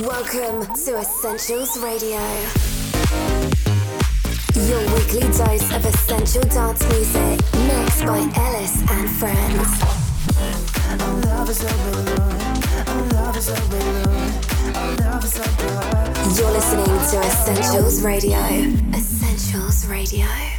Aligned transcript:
Welcome 0.00 0.66
to 0.84 0.98
Essentials 0.98 1.78
Radio. 1.78 2.20
Your 4.68 4.80
weekly 4.94 5.20
dose 5.20 5.72
of 5.74 5.86
essential 5.86 6.42
dance 6.42 6.82
music, 6.90 7.40
mixed 7.66 8.04
by 8.04 8.18
Ellis 8.36 8.82
and 8.90 9.08
friends. 9.08 9.80
You're 16.38 16.50
listening 16.50 16.84
to 16.84 17.20
Essentials 17.26 18.02
Radio. 18.02 18.38
Essentials 18.92 19.86
Radio. 19.86 20.55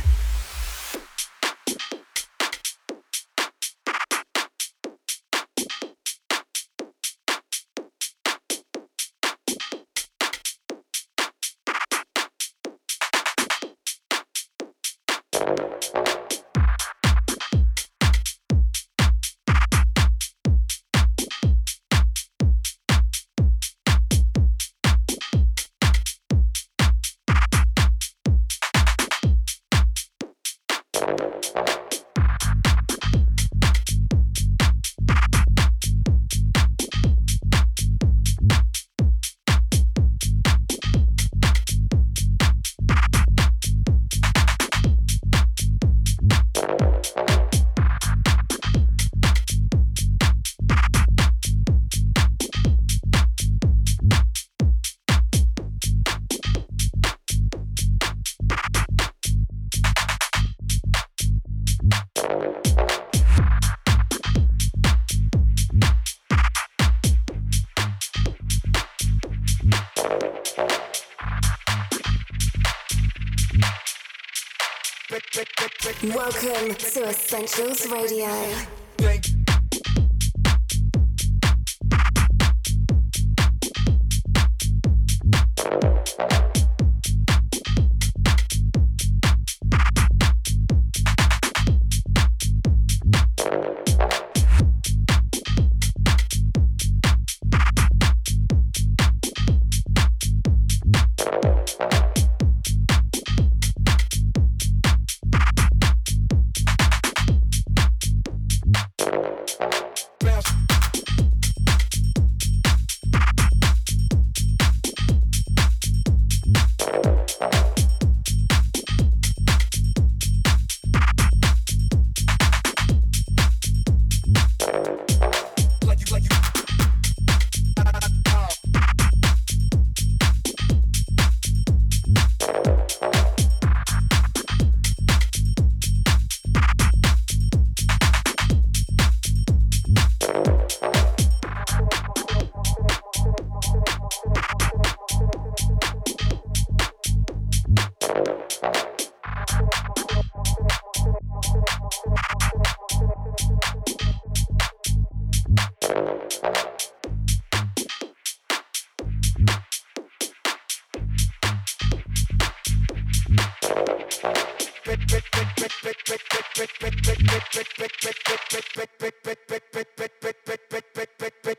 Essentials 77.28 77.86
Radio. 77.92 78.77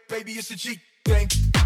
Baby, 0.09 0.33
it's 0.33 0.49
the 0.49 0.57
G 0.57 0.81
thing. 1.05 1.58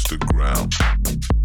against 0.00 0.08
the 0.08 0.18
ground. 0.18 1.39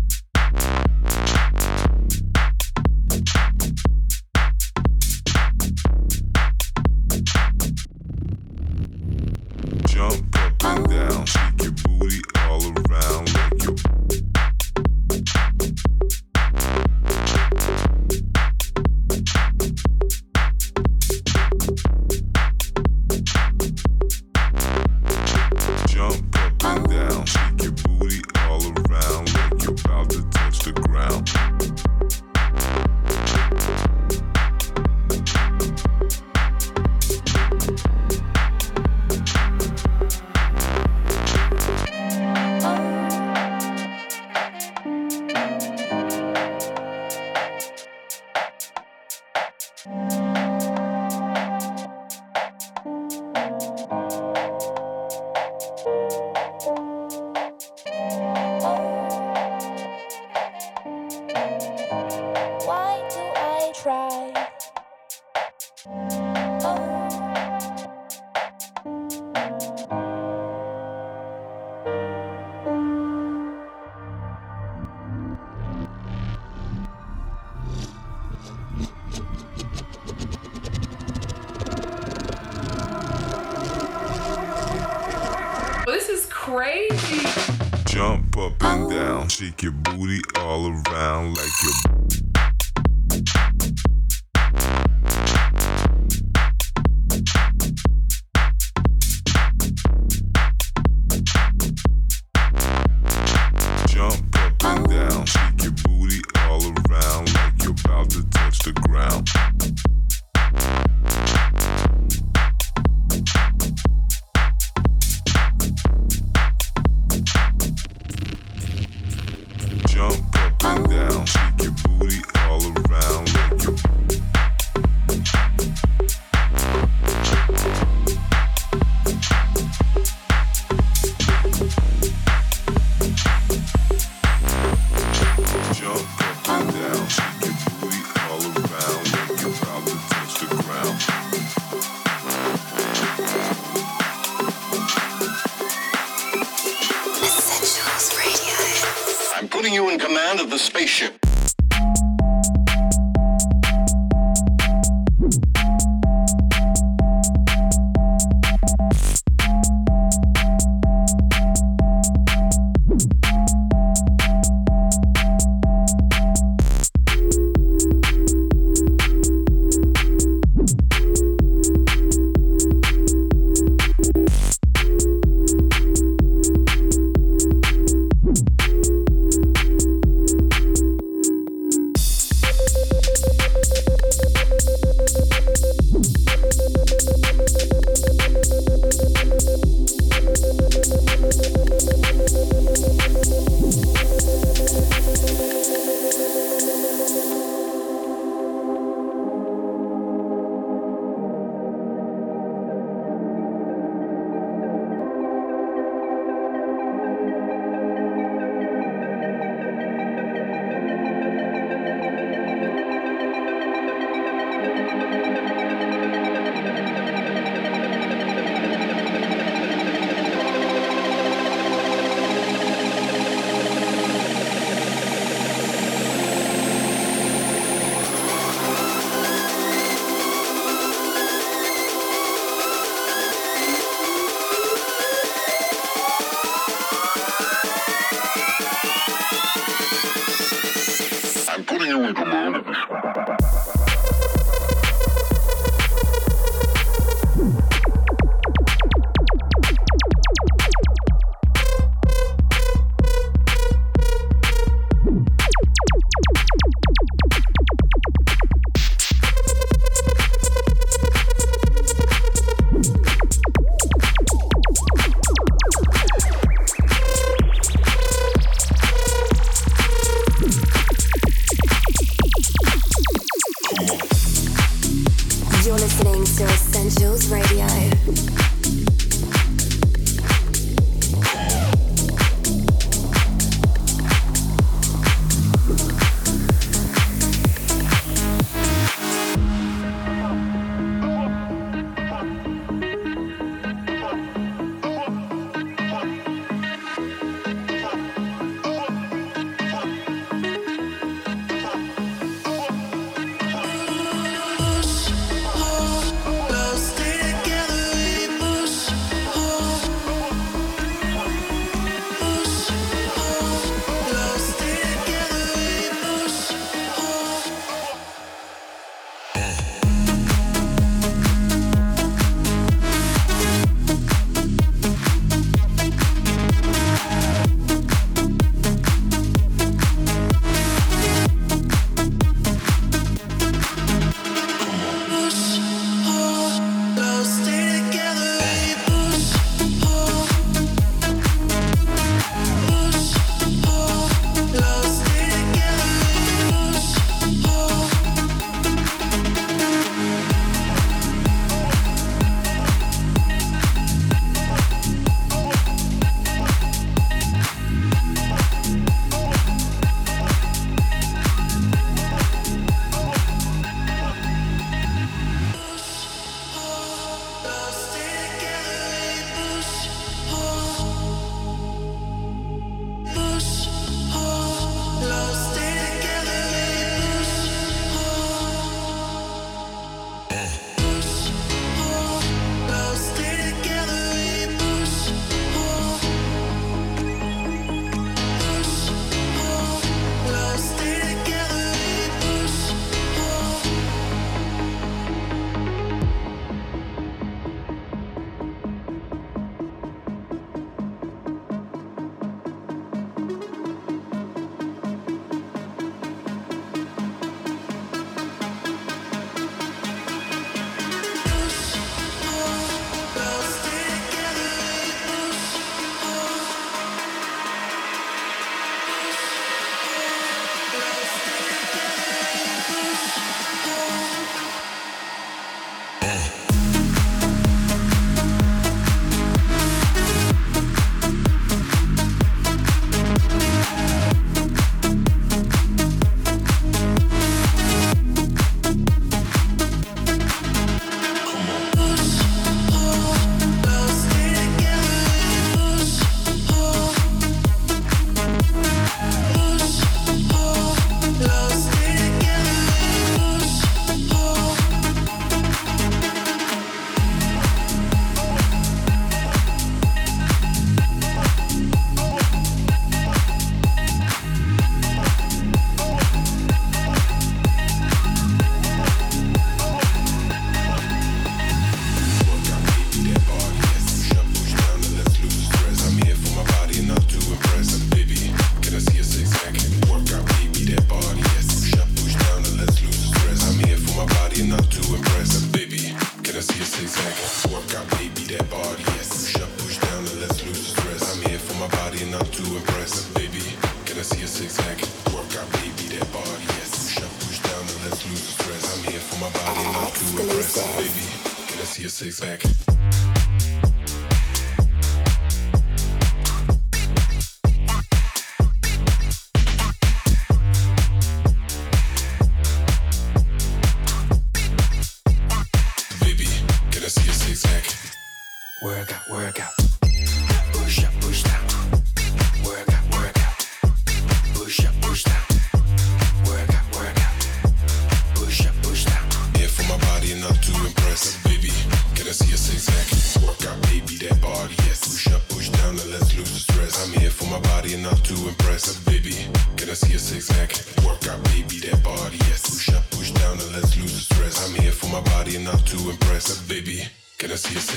Shake 89.37 89.63
your 89.63 89.73
booty 89.73 90.21
all 90.39 90.65
around 90.69 91.35
like 91.35 91.51
you're 91.61 91.94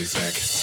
Zach. 0.04 0.57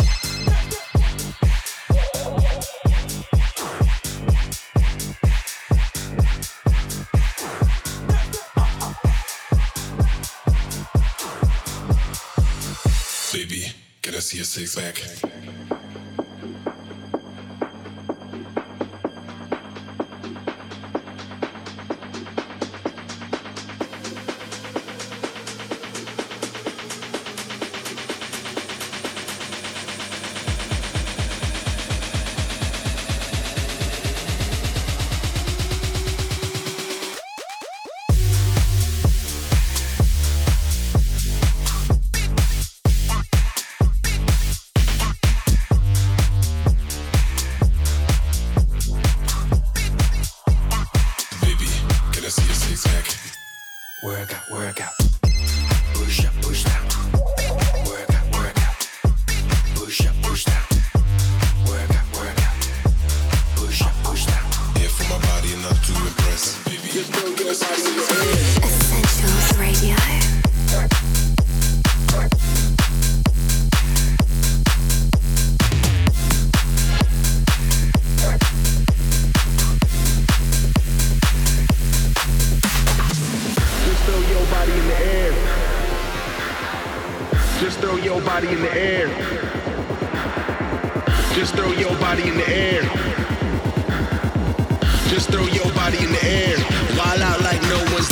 Just 95.16 95.30
throw 95.30 95.46
your 95.46 95.72
body 95.72 96.00
in 96.00 96.12
the 96.12 96.26
air. 96.26 96.58
Wild 96.98 97.22
out 97.22 97.40
like 97.40 97.62
no 97.72 97.78
one's. 97.94 98.10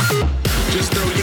Just 0.72 0.94
throw 0.94 1.04
your 1.20 1.23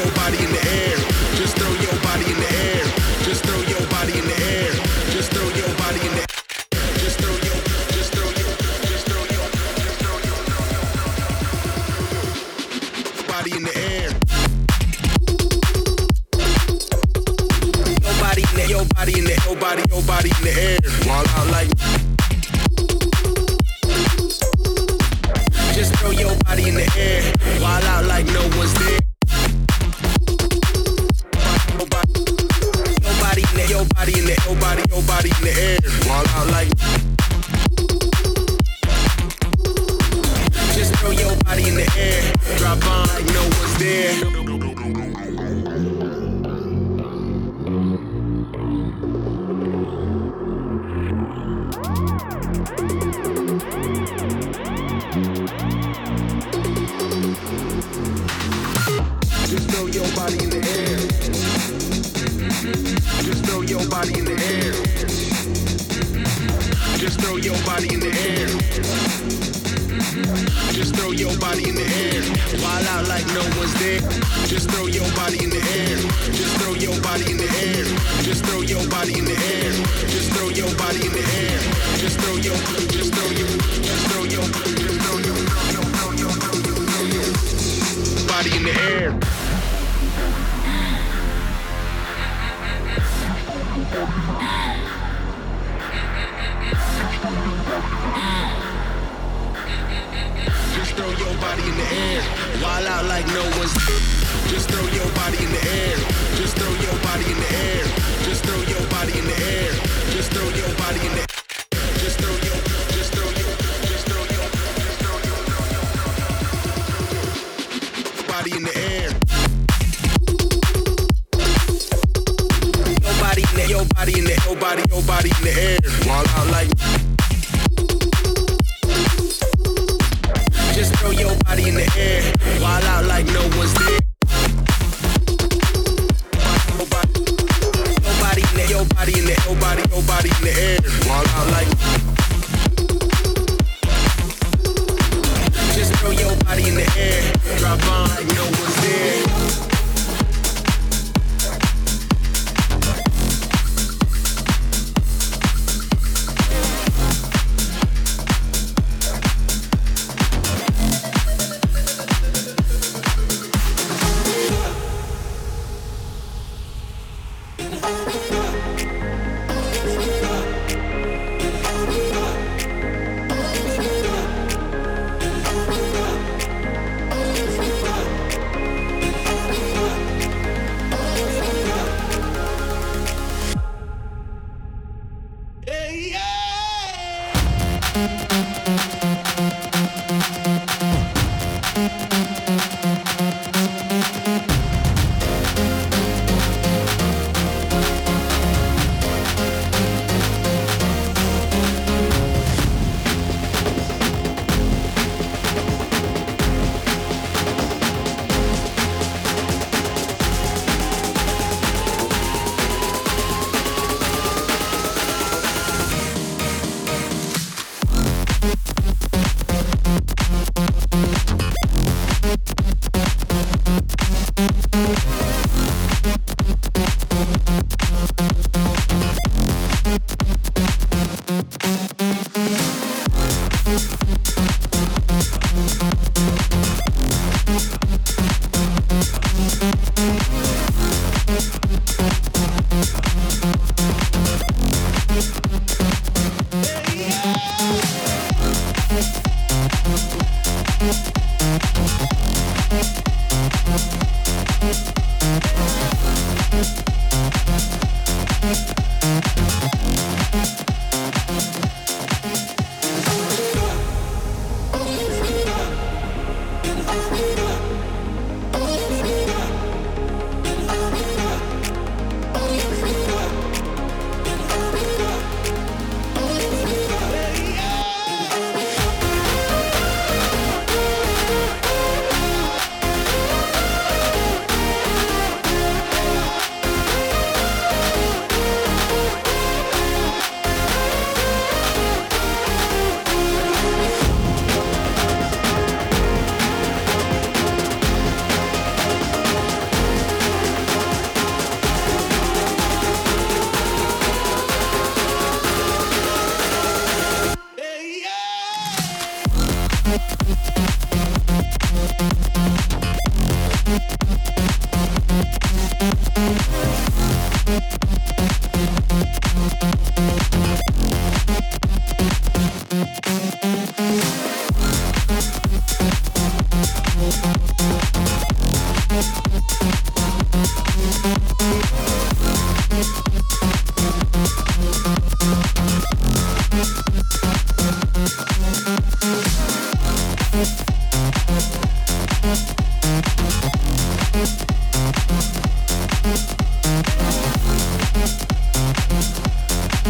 body 125.20 125.32
in 125.38 125.44
the 125.44 125.60
air. 125.60 125.78
Wild 126.06 126.28
out 126.28 126.46
like 126.50 126.79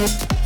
Thank 0.01 0.40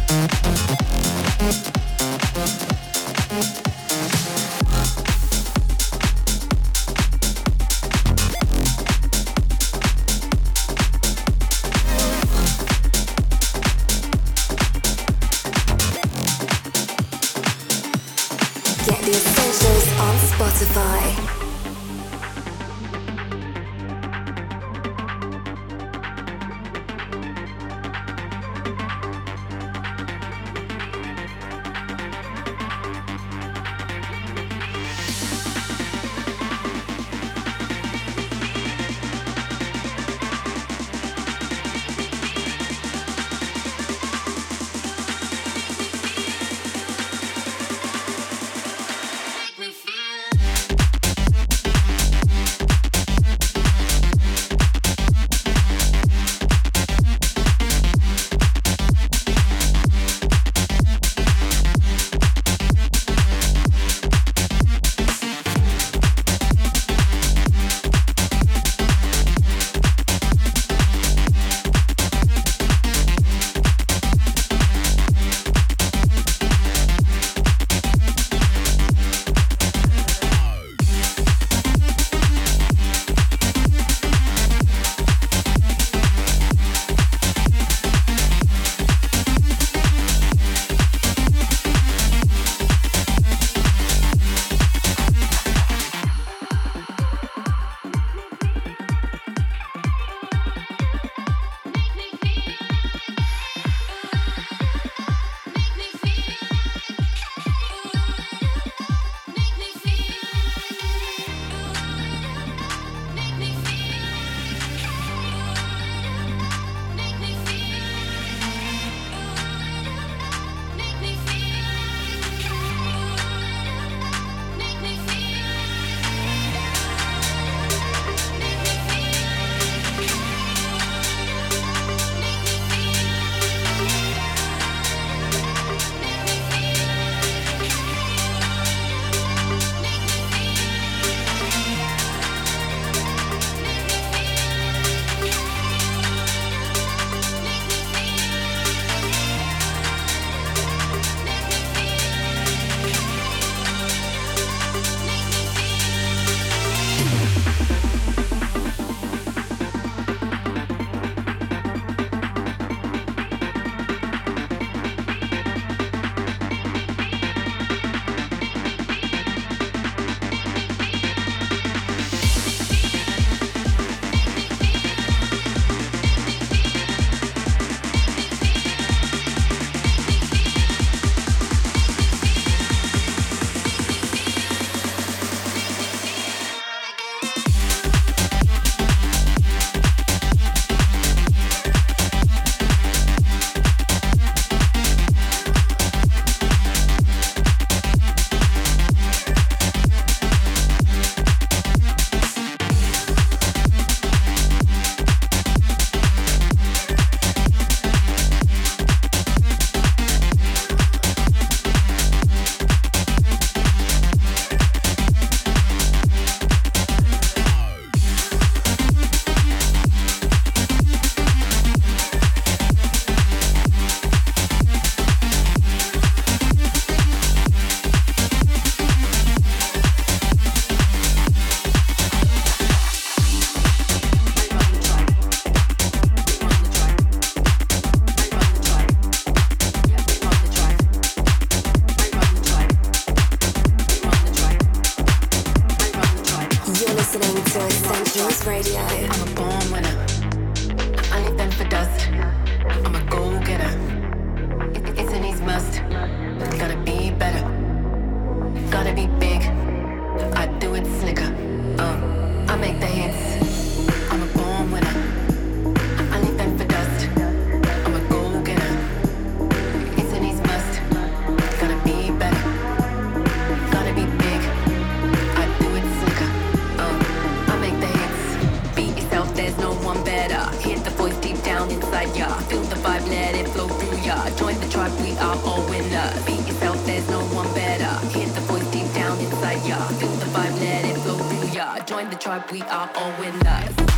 tribe, 292.25 292.51
we 292.51 292.63
are 292.63 292.91
all 292.97 293.13
winners. 293.21 293.94